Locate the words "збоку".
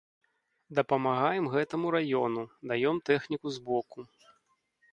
3.59-3.99